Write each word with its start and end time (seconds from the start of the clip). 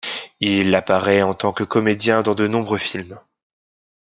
Il 0.39 0.73
apparaît 0.73 1.21
en 1.21 1.35
tant 1.35 1.53
que 1.53 1.63
comédien 1.63 2.23
dans 2.23 2.33
de 2.33 2.47
nombreux 2.47 2.79
films. 2.79 3.19